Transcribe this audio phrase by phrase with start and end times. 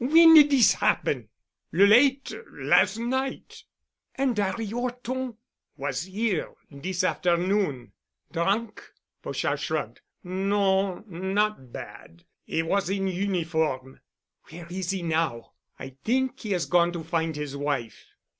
[0.03, 1.29] "When did this happen?"
[1.71, 3.55] "L late last right——"
[4.15, 5.37] "And 'Arry 'Orton?"
[5.77, 7.91] "Was here—this afternoon——"
[8.31, 10.01] "Drunk——?" Pochard shrugged.
[10.23, 12.23] "No—not bad.
[12.45, 13.99] He was in uniform."
[14.49, 18.07] "Where is he now?" "I think he has gone to find his wife."